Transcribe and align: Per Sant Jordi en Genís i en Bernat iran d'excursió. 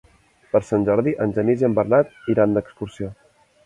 Per 0.53 0.61
Sant 0.69 0.87
Jordi 0.87 1.13
en 1.27 1.37
Genís 1.37 1.63
i 1.63 1.69
en 1.71 1.79
Bernat 1.83 2.19
iran 2.37 2.61
d'excursió. 2.61 3.17